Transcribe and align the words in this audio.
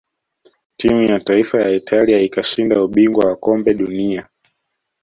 timu 0.77 1.01
ya 1.01 1.19
taifa 1.19 1.61
ya 1.61 1.69
italia 1.71 2.19
ikashinda 2.19 2.83
ubingwa 2.83 3.25
wa 3.25 3.35
kombe 3.35 3.73
dunia 3.73 4.29